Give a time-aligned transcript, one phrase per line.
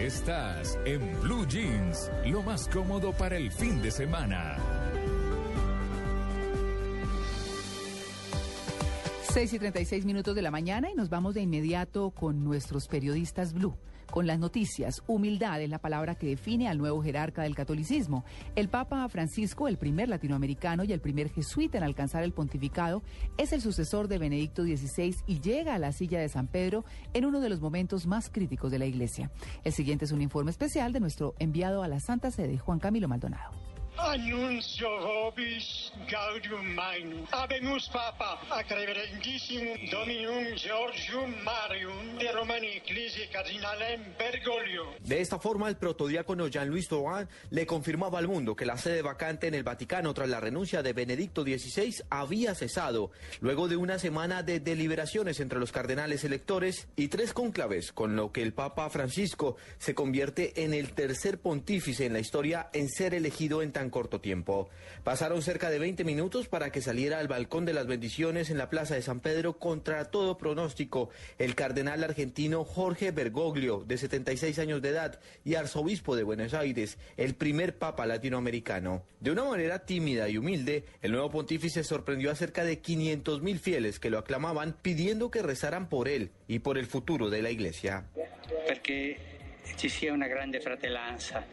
[0.00, 4.56] Estás en Blue Jeans, lo más cómodo para el fin de semana.
[9.30, 13.52] 6 y 36 minutos de la mañana y nos vamos de inmediato con nuestros periodistas
[13.52, 13.76] Blue.
[14.10, 18.24] Con las noticias, humildad es la palabra que define al nuevo jerarca del catolicismo.
[18.56, 23.02] El Papa Francisco, el primer latinoamericano y el primer jesuita en alcanzar el pontificado,
[23.38, 27.24] es el sucesor de Benedicto XVI y llega a la silla de San Pedro en
[27.24, 29.30] uno de los momentos más críticos de la Iglesia.
[29.62, 33.06] El siguiente es un informe especial de nuestro enviado a la Santa Sede, Juan Camilo
[33.06, 33.69] Maldonado.
[33.96, 37.26] Annuncio vobis gaudium magnum.
[37.30, 44.94] Habemus papa ac reverendissimum dominum Georgium Marium de Romani Ecclesiae Cardinalem Bergoglio.
[45.04, 49.48] De esta forma, el protodiácono Jean-Louis Thauvin le confirmaba al mundo que la sede vacante
[49.48, 54.42] en el Vaticano tras la renuncia de Benedicto XVI había cesado, luego de una semana
[54.42, 59.56] de deliberaciones entre los cardenales electores y tres cónclaves, con lo que el Papa Francisco
[59.78, 64.20] se convierte en el tercer pontífice en la historia en ser elegido en tan corto
[64.20, 64.68] tiempo.
[65.04, 68.68] Pasaron cerca de 20 minutos para que saliera al balcón de las bendiciones en la
[68.68, 74.82] Plaza de San Pedro contra todo pronóstico el cardenal argentino Jorge Bergoglio, de 76 años
[74.82, 79.02] de edad y arzobispo de Buenos Aires, el primer papa latinoamericano.
[79.18, 83.58] De una manera tímida y humilde, el nuevo pontífice sorprendió a cerca de 500 mil
[83.58, 87.50] fieles que lo aclamaban pidiendo que rezaran por él y por el futuro de la
[87.50, 88.04] iglesia.
[88.66, 89.16] Perché
[89.76, 91.46] ci sia una grande fratellanza,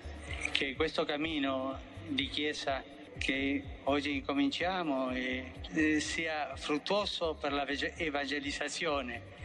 [0.51, 2.83] che questo cammino di Chiesa
[3.17, 9.35] che oggi incominciamo e, eh, sia fruttuoso per la evangelizzazione.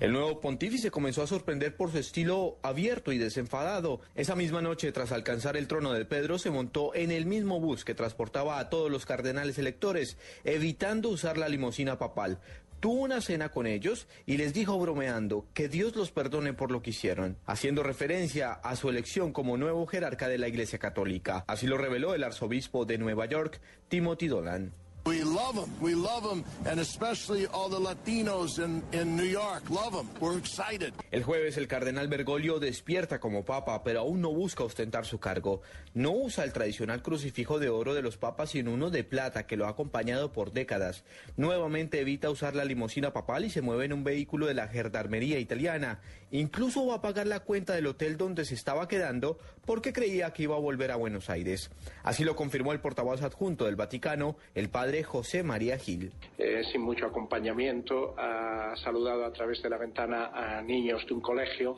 [0.00, 4.00] El nuevo pontífice comenzó a sorprender por su estilo abierto y desenfadado.
[4.14, 7.84] Esa misma noche, tras alcanzar el trono de Pedro, se montó en el mismo bus
[7.84, 12.40] que transportaba a todos los cardenales electores, evitando usar la limusina papal.
[12.80, 16.80] Tuvo una cena con ellos y les dijo bromeando que Dios los perdone por lo
[16.80, 21.44] que hicieron, haciendo referencia a su elección como nuevo jerarca de la Iglesia Católica.
[21.46, 24.72] Así lo reveló el arzobispo de Nueva York, Timothy Dolan.
[25.10, 25.70] We love them.
[25.80, 29.68] We love them, and especially all the Latinos in, New York.
[29.68, 30.08] Love them.
[30.20, 30.94] We're excited.
[31.10, 35.62] El jueves el cardenal Bergoglio despierta como papa, pero aún no busca ostentar su cargo.
[35.94, 39.56] No usa el tradicional crucifijo de oro de los papas, sino uno de plata que
[39.56, 41.02] lo ha acompañado por décadas.
[41.36, 45.40] Nuevamente evita usar la limusina papal y se mueve en un vehículo de la gendarmería
[45.40, 45.98] italiana.
[46.30, 50.44] Incluso va a pagar la cuenta del hotel donde se estaba quedando porque creía que
[50.44, 51.72] iba a volver a Buenos Aires.
[52.04, 56.12] Así lo confirmó el portavoz adjunto del Vaticano, el padre José María Gil.
[56.38, 61.20] eh, sin mucho acompañamiento, ha saludado a través de la ventana a niños de un
[61.20, 61.76] colegio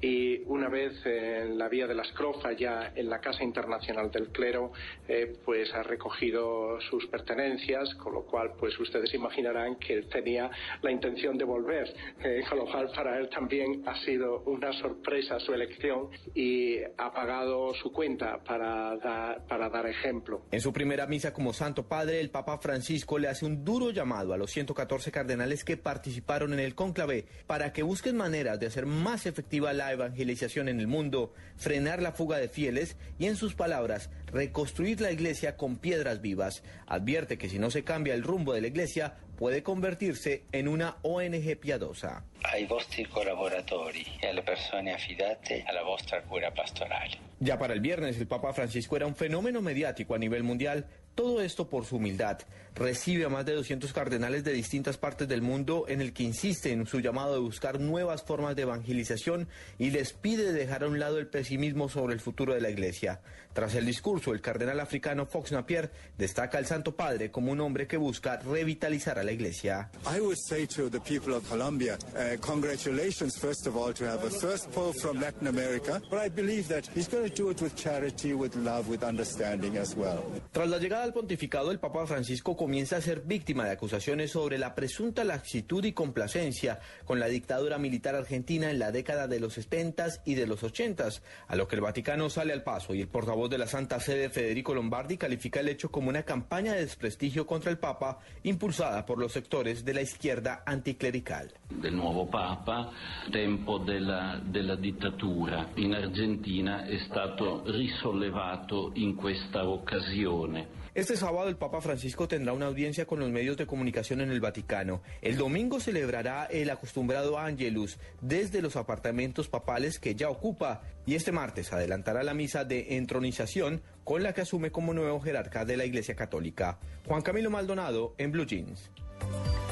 [0.00, 4.28] y una vez en la vía de las Crofas, ya en la Casa Internacional del
[4.28, 4.72] Clero,
[5.06, 10.50] eh, pues ha recogido sus pertenencias, con lo cual pues ustedes imaginarán que él tenía
[10.80, 11.94] la intención de volver,
[12.24, 17.12] eh, con lo cual para él también ha sido una sorpresa su elección y ha
[17.12, 20.42] pagado su cuenta para dar, para dar ejemplo.
[20.50, 24.32] En su primera misa como Santo Padre, el Papa Francisco le hace un duro llamado
[24.32, 28.86] a los 114 cardenales que participaron en el cónclave para que busquen maneras de hacer
[28.86, 33.54] más efectiva la evangelización en el mundo, frenar la fuga de fieles y, en sus
[33.54, 36.62] palabras, reconstruir la iglesia con piedras vivas.
[36.86, 40.96] Advierte que si no se cambia el rumbo de la iglesia, puede convertirse en una
[41.00, 42.24] ONG piadosa.
[42.42, 47.30] Ai vostri collaboratori e alle persone affidate alla vostra cura pastorale.
[47.42, 50.84] Ya para el viernes, el Papa Francisco era un fenómeno mediático a nivel mundial.
[51.14, 52.38] Todo esto por su humildad.
[52.74, 56.70] Recibe a más de 200 cardenales de distintas partes del mundo en el que insiste
[56.70, 59.48] en su llamado de buscar nuevas formas de evangelización
[59.78, 63.22] y les pide dejar a un lado el pesimismo sobre el futuro de la Iglesia.
[63.54, 67.86] Tras el discurso, el cardenal africano Fox Napier destaca al Santo Padre como un hombre
[67.86, 69.90] que busca revitalizar a la Iglesia.
[70.06, 74.24] I would say to the people of Colombia, uh, congratulations, first of all, to have
[74.26, 76.00] a first pope from Latin America.
[76.10, 79.78] But I believe that he's going to do it with charity, with love, with understanding
[79.78, 80.22] as well.
[80.52, 84.58] Tras la llegada al pontificado, el Papa Francisco comienza a ser víctima de acusaciones sobre
[84.58, 89.54] la presunta laxitud y complacencia con la dictadura militar argentina en la década de los
[89.54, 91.08] 70 y de los 80,
[91.48, 94.09] a lo que el Vaticano sale al paso y el portavoz de la Santa Sede,
[94.30, 99.18] Federico Lombardi, califica el hecho como una campaña de desprestigio contra el Papa impulsada por
[99.18, 101.52] los sectores de la izquierda anticlerical.
[101.68, 102.90] del nuovo Papa,
[103.30, 110.79] tempo della, della dittatura in Argentina è stato risollevato in questa occasione.
[110.92, 114.40] Este sábado el Papa Francisco tendrá una audiencia con los medios de comunicación en el
[114.40, 115.02] Vaticano.
[115.22, 121.30] El domingo celebrará el acostumbrado Angelus desde los apartamentos papales que ya ocupa y este
[121.30, 125.84] martes adelantará la misa de entronización con la que asume como nuevo jerarca de la
[125.84, 126.78] Iglesia Católica.
[127.06, 128.90] Juan Camilo Maldonado en Blue Jeans.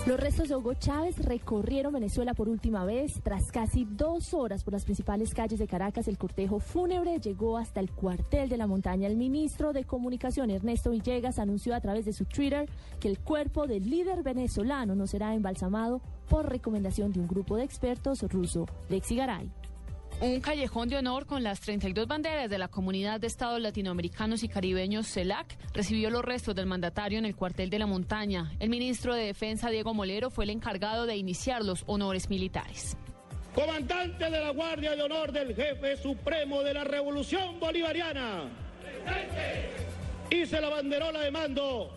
[0.08, 3.20] Los restos de Hugo Chávez recorrieron Venezuela por última vez.
[3.22, 7.80] Tras casi dos horas por las principales calles de Caracas, el cortejo fúnebre llegó hasta
[7.80, 9.06] el cuartel de la montaña.
[9.06, 12.70] El ministro de Comunicación, Ernesto Villegas, anunció a través de su Twitter
[13.00, 16.00] que el cuerpo del líder venezolano no será embalsamado
[16.30, 18.64] por recomendación de un grupo de expertos ruso.
[18.88, 19.52] Lexi Garay.
[20.20, 24.48] Un callejón de honor con las 32 banderas de la Comunidad de Estados Latinoamericanos y
[24.48, 28.50] Caribeños CELAC recibió los restos del mandatario en el cuartel de la montaña.
[28.58, 32.96] El ministro de Defensa, Diego Molero, fue el encargado de iniciar los honores militares.
[33.54, 38.50] Comandante de la Guardia de Honor del Jefe Supremo de la Revolución Bolivariana.
[40.30, 41.90] Hice la banderola de mando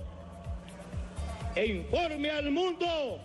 [1.56, 3.20] e informe al mundo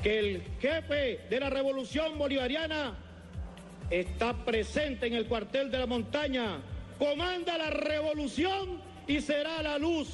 [0.00, 2.96] que el jefe de la Revolución Bolivariana
[3.92, 6.62] está presente en el cuartel de la montaña,
[6.98, 10.08] comanda la revolución y será la luz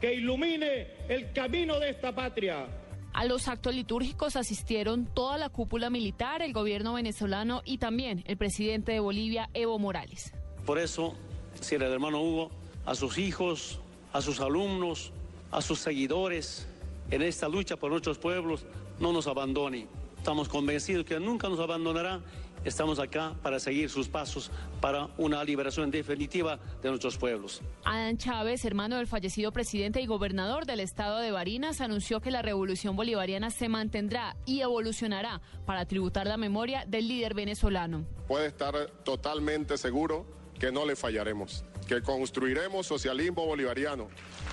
[0.00, 2.66] que ilumine el camino de esta patria.
[3.12, 8.36] A los actos litúrgicos asistieron toda la cúpula militar, el gobierno venezolano y también el
[8.36, 10.32] presidente de Bolivia, Evo Morales.
[10.64, 11.16] Por eso,
[11.60, 12.50] si el hermano Hugo,
[12.86, 13.80] a sus hijos,
[14.12, 15.12] a sus alumnos,
[15.50, 16.68] a sus seguidores,
[17.10, 18.64] en esta lucha por nuestros pueblos,
[19.00, 19.88] no nos abandone.
[20.18, 22.20] Estamos convencidos que nunca nos abandonará
[22.68, 24.50] Estamos acá para seguir sus pasos
[24.82, 27.62] para una liberación definitiva de nuestros pueblos.
[27.82, 32.42] Adán Chávez, hermano del fallecido presidente y gobernador del estado de Barinas, anunció que la
[32.42, 38.04] revolución bolivariana se mantendrá y evolucionará para tributar la memoria del líder venezolano.
[38.26, 40.26] Puede estar totalmente seguro
[40.58, 44.08] que no le fallaremos, que construiremos socialismo bolivariano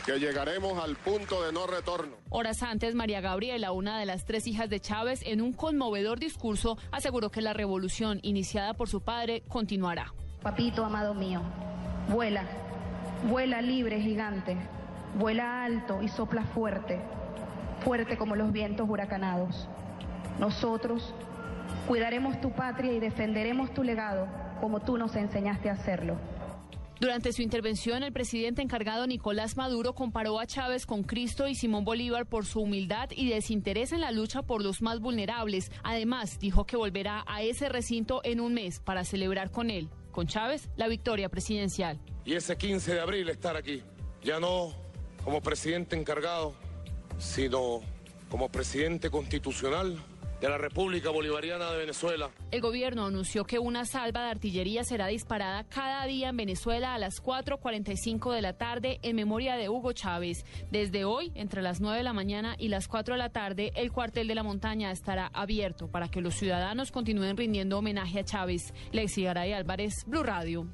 [0.05, 2.15] que llegaremos al punto de no retorno.
[2.29, 6.77] Horas antes, María Gabriela, una de las tres hijas de Chávez, en un conmovedor discurso,
[6.91, 10.13] aseguró que la revolución iniciada por su padre continuará.
[10.41, 11.41] Papito, amado mío,
[12.09, 12.45] vuela,
[13.27, 14.55] vuela libre, gigante,
[15.19, 17.01] vuela alto y sopla fuerte,
[17.83, 19.67] fuerte como los vientos huracanados.
[20.39, 21.13] Nosotros
[21.87, 24.27] cuidaremos tu patria y defenderemos tu legado
[24.61, 26.15] como tú nos enseñaste a hacerlo.
[26.99, 31.83] Durante su intervención, el presidente encargado Nicolás Maduro comparó a Chávez con Cristo y Simón
[31.83, 35.71] Bolívar por su humildad y desinterés en la lucha por los más vulnerables.
[35.83, 40.27] Además, dijo que volverá a ese recinto en un mes para celebrar con él, con
[40.27, 41.99] Chávez, la victoria presidencial.
[42.23, 43.83] Y ese 15 de abril estar aquí,
[44.23, 44.73] ya no
[45.25, 46.55] como presidente encargado,
[47.17, 47.81] sino
[48.29, 50.01] como presidente constitucional
[50.39, 52.29] de la República Bolivariana de Venezuela.
[52.51, 56.99] El gobierno anunció que una salva de artillería será disparada cada día en Venezuela a
[56.99, 60.45] las 4.45 de la tarde en memoria de Hugo Chávez.
[60.71, 63.91] Desde hoy, entre las 9 de la mañana y las 4 de la tarde, el
[63.91, 68.73] cuartel de la montaña estará abierto para que los ciudadanos continúen rindiendo homenaje a Chávez.
[68.91, 70.67] Lexi Garay Álvarez, Blue Radio.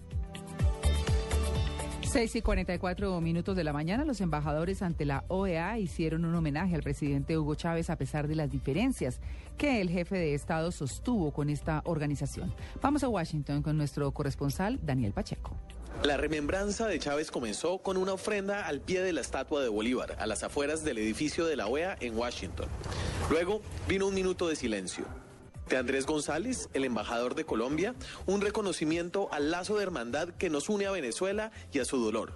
[2.12, 6.76] 6 y 44 minutos de la mañana, los embajadores ante la OEA hicieron un homenaje
[6.76, 9.22] al presidente Hugo Chávez a pesar de las diferencias
[9.58, 12.54] que el jefe de Estado sostuvo con esta organización.
[12.82, 15.56] Vamos a Washington con nuestro corresponsal Daniel Pacheco.
[16.04, 20.18] La remembranza de Chávez comenzó con una ofrenda al pie de la estatua de Bolívar,
[20.20, 22.68] a las afueras del edificio de la OEA en Washington.
[23.30, 25.06] Luego vino un minuto de silencio
[25.72, 27.96] de Andrés González, el embajador de Colombia,
[28.26, 32.34] un reconocimiento al lazo de hermandad que nos une a Venezuela y a su dolor.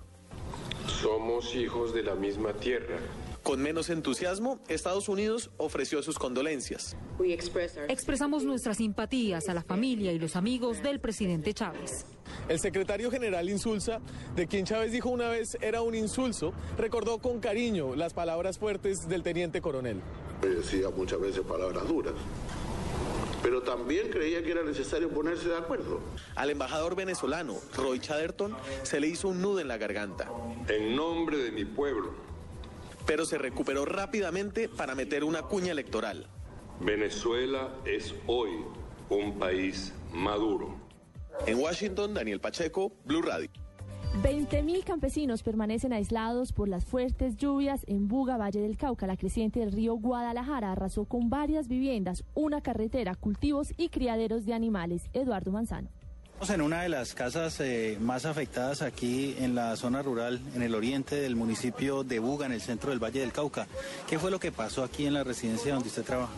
[1.02, 2.98] Somos hijos de la misma tierra.
[3.44, 6.96] Con menos entusiasmo, Estados Unidos ofreció sus condolencias.
[7.90, 12.06] Expresamos nuestras simpatías a la familia y los amigos del presidente Chávez.
[12.48, 14.00] El secretario general Insulza,
[14.36, 19.08] de quien Chávez dijo una vez era un insulso, recordó con cariño las palabras fuertes
[19.08, 20.02] del teniente coronel.
[20.42, 22.14] Decía muchas veces palabras duras
[23.46, 26.00] pero también creía que era necesario ponerse de acuerdo.
[26.34, 30.28] Al embajador venezolano, Roy Chatterton, se le hizo un nudo en la garganta.
[30.68, 32.16] En nombre de mi pueblo.
[33.06, 36.28] Pero se recuperó rápidamente para meter una cuña electoral.
[36.80, 38.50] Venezuela es hoy
[39.10, 40.80] un país maduro.
[41.46, 43.52] En Washington, Daniel Pacheco, Blue Radio.
[44.22, 49.08] 20.000 campesinos permanecen aislados por las fuertes lluvias en Buga, Valle del Cauca.
[49.08, 54.54] La creciente del río Guadalajara arrasó con varias viviendas, una carretera, cultivos y criaderos de
[54.54, 55.04] animales.
[55.14, 55.90] Eduardo Manzano.
[56.26, 60.62] Estamos en una de las casas eh, más afectadas aquí en la zona rural, en
[60.62, 63.68] el oriente del municipio de Buga, en el centro del Valle del Cauca.
[64.10, 66.34] ¿Qué fue lo que pasó aquí en la residencia donde usted trabaja?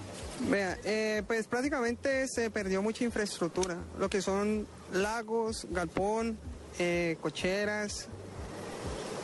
[0.51, 6.38] Vea, eh, pues prácticamente se perdió mucha infraestructura, lo que son lagos, galpón,
[6.79, 8.07] eh, cocheras.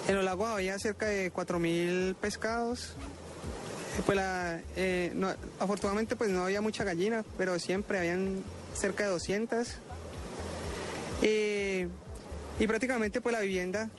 [0.08, 2.96] En los lagos había cerca de 4.000 pescados.
[4.06, 4.20] Pues
[4.76, 5.14] eh,
[5.60, 8.44] afortunadamente pues no había mucha gallina, pero siempre habían
[8.74, 9.68] cerca de 200.
[11.22, 13.90] y prácticamente pues la vivienda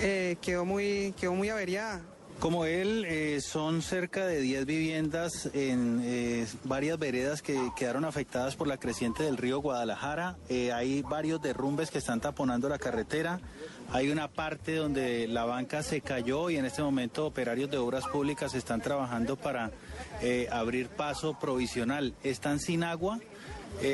[0.00, 2.02] eh, quedó, muy, quedó muy averiada.
[2.38, 8.56] Como él, eh, son cerca de 10 viviendas en eh, varias veredas que quedaron afectadas
[8.56, 10.36] por la creciente del río Guadalajara.
[10.50, 13.40] Eh, hay varios derrumbes que están taponando la carretera.
[13.90, 18.06] Hay una parte donde la banca se cayó y en este momento operarios de obras
[18.06, 19.70] públicas están trabajando para
[20.50, 22.12] abrir paso provisional.
[22.22, 23.20] Están sin agua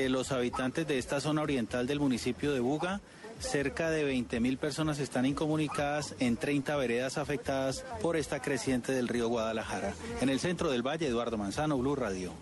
[0.09, 3.01] los habitantes de esta zona oriental del municipio de Buga.
[3.43, 9.09] Cerca de 20 mil personas están incomunicadas en 30 veredas afectadas por esta creciente del
[9.09, 9.95] río Guadalajara.
[10.21, 12.33] En el centro del valle, Eduardo Manzano, Blue Radio.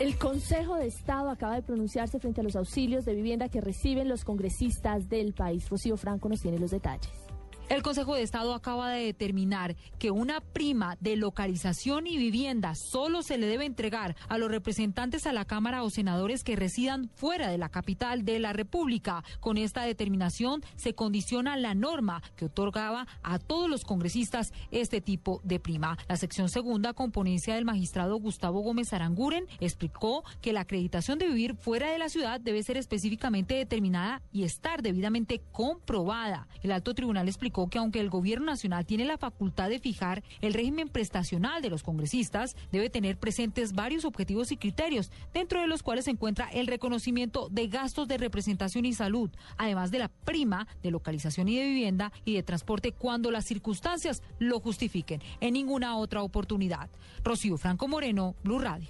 [0.00, 4.08] El Consejo de Estado acaba de pronunciarse frente a los auxilios de vivienda que reciben
[4.08, 5.68] los congresistas del país.
[5.68, 7.23] Rocío Franco nos tiene los detalles.
[7.70, 13.22] El Consejo de Estado acaba de determinar que una prima de localización y vivienda solo
[13.22, 17.48] se le debe entregar a los representantes a la Cámara o senadores que residan fuera
[17.48, 19.24] de la capital de la República.
[19.40, 25.40] Con esta determinación se condiciona la norma que otorgaba a todos los congresistas este tipo
[25.42, 25.96] de prima.
[26.06, 31.28] La sección segunda, con ponencia del magistrado Gustavo Gómez Aranguren, explicó que la acreditación de
[31.28, 36.46] vivir fuera de la ciudad debe ser específicamente determinada y estar debidamente comprobada.
[36.62, 40.54] El alto tribunal explicó que aunque el gobierno nacional tiene la facultad de fijar el
[40.54, 45.82] régimen prestacional de los congresistas, debe tener presentes varios objetivos y criterios, dentro de los
[45.82, 50.66] cuales se encuentra el reconocimiento de gastos de representación y salud, además de la prima
[50.82, 55.22] de localización y de vivienda y de transporte cuando las circunstancias lo justifiquen.
[55.40, 56.90] En ninguna otra oportunidad.
[57.22, 58.88] Rocío Franco Moreno, Blue Radio.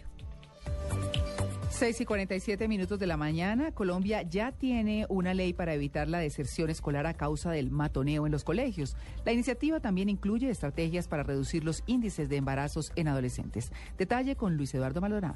[1.74, 6.20] 6 y 47 minutos de la mañana, Colombia ya tiene una ley para evitar la
[6.20, 8.96] deserción escolar a causa del matoneo en los colegios.
[9.24, 13.72] La iniciativa también incluye estrategias para reducir los índices de embarazos en adolescentes.
[13.98, 15.34] Detalle con Luis Eduardo Maldonado.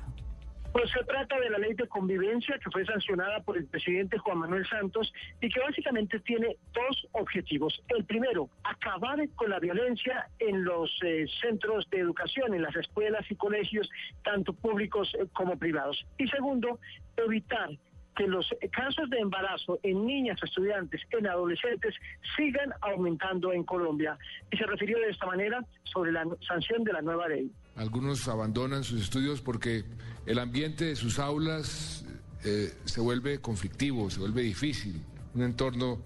[0.72, 4.38] Pues se trata de la ley de convivencia que fue sancionada por el presidente Juan
[4.38, 7.82] Manuel Santos y que básicamente tiene dos objetivos.
[7.88, 13.25] El primero, acabar con la violencia en los eh, centros de educación, en las escuelas
[13.30, 13.88] y colegios,
[14.22, 16.04] tanto públicos eh, como privados.
[16.18, 16.78] Y segundo,
[17.16, 17.70] evitar
[18.18, 21.94] que los casos de embarazo en niñas, estudiantes, en adolescentes
[22.37, 24.18] sigan aumentando en Colombia.
[24.50, 27.50] Y se refirió de esta manera sobre la sanción de la nueva ley.
[27.78, 29.85] Algunos abandonan sus estudios porque
[30.26, 32.04] el ambiente de sus aulas
[32.44, 35.00] eh, se vuelve conflictivo, se vuelve difícil,
[35.35, 36.00] un entorno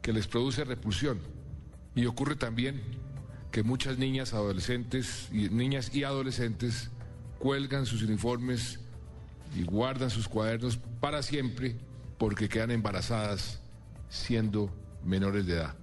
[0.00, 1.20] que les produce repulsión.
[1.94, 2.80] Y ocurre también
[3.50, 6.90] que muchas niñas, adolescentes, y niñas y adolescentes
[7.38, 8.80] cuelgan sus uniformes
[9.54, 11.76] y guardan sus cuadernos para siempre
[12.16, 13.60] porque quedan embarazadas
[14.08, 14.70] siendo
[15.04, 15.79] menores de edad.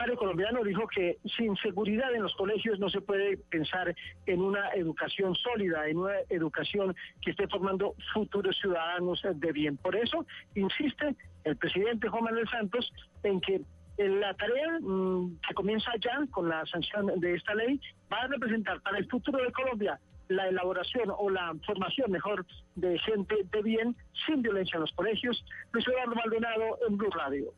[0.00, 4.70] Mandatario colombiano dijo que sin seguridad en los colegios no se puede pensar en una
[4.70, 9.76] educación sólida, en una educación que esté formando futuros ciudadanos de bien.
[9.76, 11.14] Por eso insiste
[11.44, 12.90] el presidente Juan Manuel Santos
[13.24, 13.60] en que
[13.98, 17.78] la tarea mm, que comienza ya con la sanción de esta ley
[18.10, 22.98] va a representar para el futuro de Colombia la elaboración o la formación mejor de
[23.00, 25.44] gente de bien sin violencia en los colegios.
[25.72, 27.52] Luis Eduardo Maldonado en Blue Radio.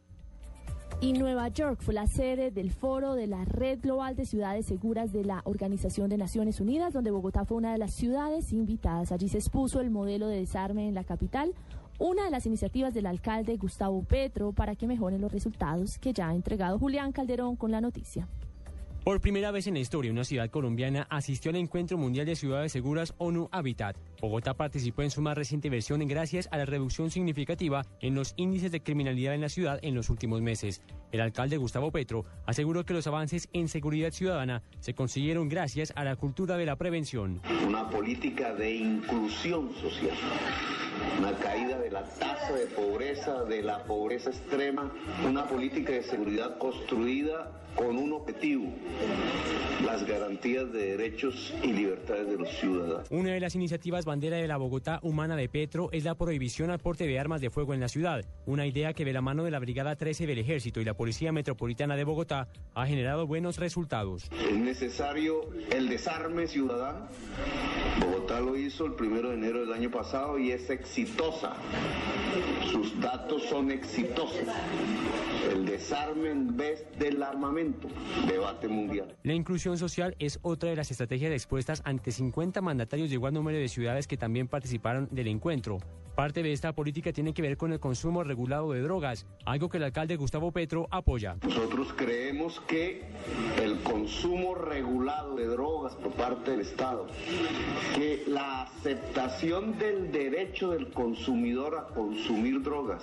[1.03, 5.13] Y Nueva York fue la sede del foro de la Red Global de Ciudades Seguras
[5.13, 9.11] de la Organización de Naciones Unidas, donde Bogotá fue una de las ciudades invitadas.
[9.11, 11.55] Allí se expuso el modelo de desarme en la capital,
[11.99, 16.29] una de las iniciativas del alcalde Gustavo Petro para que mejoren los resultados que ya
[16.29, 18.29] ha entregado Julián Calderón con la noticia.
[19.05, 22.71] Por primera vez en la historia, una ciudad colombiana asistió al Encuentro Mundial de Ciudades
[22.71, 23.97] Seguras ONU Habitat.
[24.21, 28.71] Bogotá participó en su más reciente versión gracias a la reducción significativa en los índices
[28.71, 30.83] de criminalidad en la ciudad en los últimos meses.
[31.11, 36.05] El alcalde Gustavo Petro aseguró que los avances en seguridad ciudadana se consiguieron gracias a
[36.05, 37.43] la cultura de la prevención.
[37.67, 40.17] Una política de inclusión social
[41.19, 44.93] una caída de la tasa de pobreza, de la pobreza extrema,
[45.27, 48.67] una política de seguridad construida con un objetivo,
[49.85, 53.07] las garantías de derechos y libertades de los ciudadanos.
[53.11, 56.79] Una de las iniciativas bandera de la Bogotá Humana de Petro es la prohibición al
[56.79, 59.51] porte de armas de fuego en la ciudad, una idea que de la mano de
[59.51, 64.31] la Brigada 13 del Ejército y la Policía Metropolitana de Bogotá ha generado buenos resultados.
[64.33, 67.09] Es necesario el desarme ciudadano.
[68.01, 71.57] Bogotá lo hizo el primero de enero del año pasado y es exitosa.
[72.71, 74.41] Sus datos son exitosos.
[75.53, 77.62] El desarme en vez del armamento.
[78.29, 79.17] Debate mundial.
[79.23, 83.59] La inclusión social es otra de las estrategias expuestas ante 50 mandatarios de igual número
[83.59, 85.79] de ciudades que también participaron del encuentro.
[86.15, 89.79] Parte de esta política tiene que ver con el consumo regulado de drogas, algo que
[89.79, 91.37] el alcalde Gustavo Petro apoya.
[91.43, 93.03] Nosotros creemos que
[93.63, 97.07] el consumo regulado de drogas por parte del Estado,
[97.95, 103.03] que la aceptación del derecho del consumidor a consumir, consumir drogas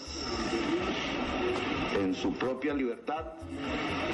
[1.99, 3.33] en su propia libertad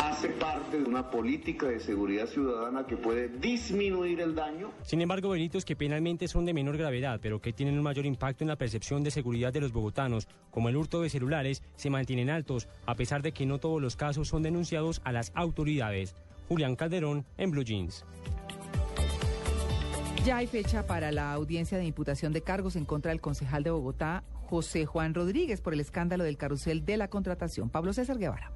[0.03, 4.71] hace parte de una política de seguridad ciudadana que puede disminuir el daño.
[4.83, 8.43] Sin embargo, delitos que penalmente son de menor gravedad, pero que tienen un mayor impacto
[8.43, 12.29] en la percepción de seguridad de los bogotanos, como el hurto de celulares, se mantienen
[12.29, 16.15] altos, a pesar de que no todos los casos son denunciados a las autoridades.
[16.47, 18.05] Julián Calderón, en Blue Jeans.
[20.25, 23.69] Ya hay fecha para la audiencia de imputación de cargos en contra del concejal de
[23.69, 27.69] Bogotá, José Juan Rodríguez, por el escándalo del carrusel de la contratación.
[27.69, 28.51] Pablo César Guevara.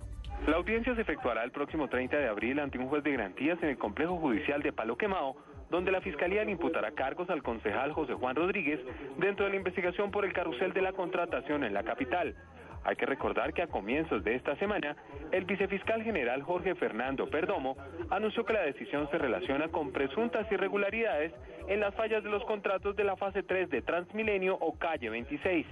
[0.47, 3.69] La audiencia se efectuará el próximo 30 de abril ante un juez de garantías en
[3.69, 5.35] el complejo judicial de Palo Quemao,
[5.69, 8.79] donde la Fiscalía le imputará cargos al concejal José Juan Rodríguez
[9.17, 12.35] dentro de la investigación por el carrusel de la contratación en la capital.
[12.83, 14.95] Hay que recordar que a comienzos de esta semana,
[15.31, 17.77] el vicefiscal general Jorge Fernando Perdomo
[18.09, 21.33] anunció que la decisión se relaciona con presuntas irregularidades
[21.67, 25.65] en las fallas de los contratos de la fase 3 de Transmilenio o Calle 26.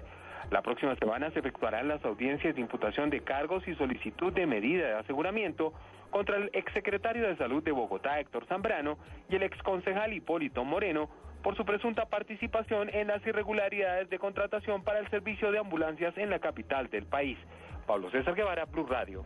[0.51, 4.87] La próxima semana se efectuarán las audiencias de imputación de cargos y solicitud de medida
[4.87, 5.73] de aseguramiento
[6.09, 8.97] contra el exsecretario de Salud de Bogotá, Héctor Zambrano,
[9.29, 11.09] y el exconcejal Hipólito Moreno
[11.43, 16.29] por su presunta participación en las irregularidades de contratación para el servicio de ambulancias en
[16.29, 17.37] la capital del país.
[17.85, 19.25] Pablo César Guevara, Blue Radio.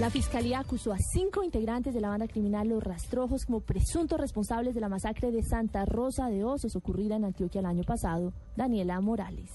[0.00, 4.74] La fiscalía acusó a cinco integrantes de la banda criminal Los Rastrojos como presuntos responsables
[4.74, 8.34] de la masacre de Santa Rosa de Osos ocurrida en Antioquia el año pasado.
[8.56, 9.50] Daniela Morales.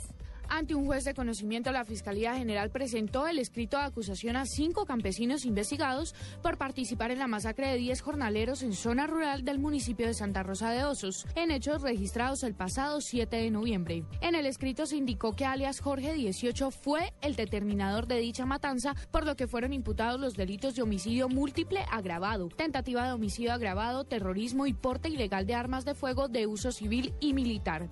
[0.53, 4.85] Ante un juez de conocimiento, la Fiscalía General presentó el escrito de acusación a cinco
[4.85, 10.07] campesinos investigados por participar en la masacre de 10 jornaleros en zona rural del municipio
[10.07, 14.03] de Santa Rosa de Osos, en hechos registrados el pasado 7 de noviembre.
[14.19, 18.93] En el escrito se indicó que alias Jorge 18 fue el determinador de dicha matanza,
[19.09, 24.03] por lo que fueron imputados los delitos de homicidio múltiple agravado, tentativa de homicidio agravado,
[24.03, 27.87] terrorismo y porte ilegal de armas de fuego de uso civil y militar.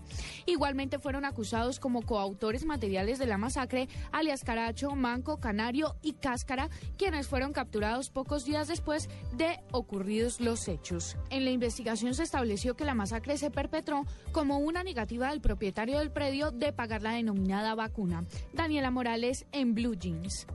[0.45, 6.69] Igualmente fueron acusados como coautores materiales de la masacre, alias Caracho, Manco, Canario y Cáscara,
[6.97, 11.15] quienes fueron capturados pocos días después de ocurridos los hechos.
[11.29, 15.99] En la investigación se estableció que la masacre se perpetró como una negativa del propietario
[15.99, 18.25] del predio de pagar la denominada vacuna.
[18.53, 20.47] Daniela Morales en Blue Jeans.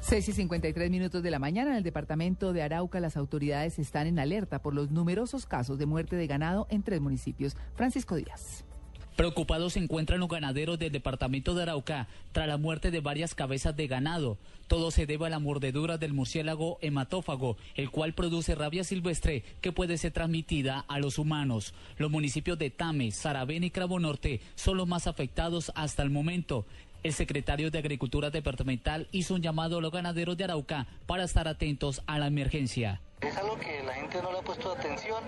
[0.00, 4.06] 6 y 53 minutos de la mañana en el departamento de Arauca las autoridades están
[4.06, 7.56] en alerta por los numerosos casos de muerte de ganado en tres municipios.
[7.74, 8.66] Francisco Díaz.
[9.16, 13.76] Preocupados se encuentran los ganaderos del departamento de Arauca tras la muerte de varias cabezas
[13.76, 14.38] de ganado.
[14.66, 19.70] Todo se debe a la mordedura del murciélago hematófago, el cual produce rabia silvestre que
[19.70, 21.74] puede ser transmitida a los humanos.
[21.96, 26.66] Los municipios de Tame, Saravén y Cravo Norte son los más afectados hasta el momento.
[27.04, 31.46] El secretario de Agricultura Departamental hizo un llamado a los ganaderos de Arauca para estar
[31.46, 33.02] atentos a la emergencia.
[33.20, 35.22] Es algo que la gente no le ha puesto atención,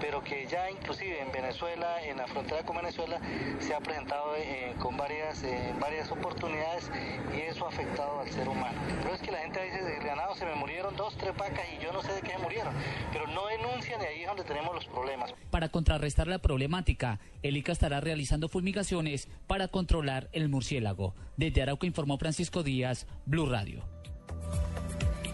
[0.00, 3.20] pero que ya inclusive en Venezuela, en la frontera con Venezuela,
[3.60, 6.90] se ha presentado eh, con varias, eh, varias oportunidades
[7.36, 8.78] y eso ha afectado al ser humano.
[9.00, 10.56] Pero es que la gente dice, del ganado se me
[10.90, 12.72] murieron dos, tres vacas y yo no sé de qué se murieron,
[13.12, 15.32] pero no denuncian y ahí es donde tenemos los problemas.
[15.50, 21.14] Para contrarrestar la problemática, el ICA estará realizando fumigaciones para controlar el murciélago.
[21.36, 23.84] Desde Arauca informó Francisco Díaz, Blue Radio.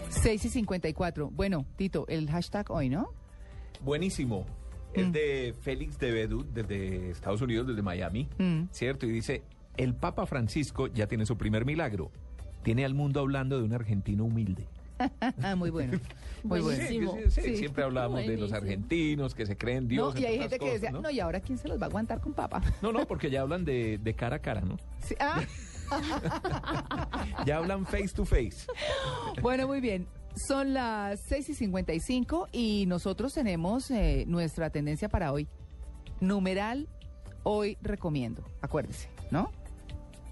[0.09, 1.29] 6 y 54.
[1.31, 3.09] Bueno, Tito, el hashtag hoy, ¿no?
[3.81, 4.45] Buenísimo.
[4.93, 5.11] Es Mm.
[5.11, 8.63] de Félix de Bedú, desde Estados Unidos, desde Miami, Mm.
[8.71, 9.05] ¿cierto?
[9.05, 9.43] Y dice,
[9.75, 12.11] el Papa Francisco ya tiene su primer milagro.
[12.63, 14.67] Tiene al mundo hablando de un argentino humilde.
[15.55, 15.99] Muy bueno.
[16.43, 16.83] Muy bueno.
[16.87, 20.13] Sí, sí, sí, Siempre hablábamos de los argentinos que se creen Dios.
[20.13, 22.21] No, y hay gente que decía, no, y ahora quién se los va a aguantar
[22.21, 22.61] con papa.
[22.81, 24.77] No, no, porque ya hablan de, de cara a cara, ¿no?
[24.99, 25.41] Sí, ah.
[27.45, 28.67] Ya hablan face to face.
[29.41, 30.07] Bueno, muy bien.
[30.35, 35.47] Son las 6 y 55 y nosotros tenemos eh, nuestra tendencia para hoy.
[36.19, 36.87] Numeral,
[37.43, 38.43] hoy recomiendo.
[38.61, 39.51] Acuérdese, ¿no?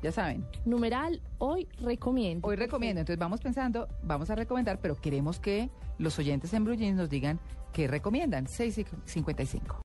[0.06, 0.46] Ya saben.
[0.66, 2.48] Numeral, hoy recomiendo.
[2.48, 3.00] Hoy recomiendo.
[3.02, 7.10] Entonces vamos pensando, vamos a recomendar, pero queremos que los oyentes en Blue Jeans nos
[7.10, 7.40] digan
[7.74, 8.48] qué recomiendan.
[8.48, 9.84] 6 y 55.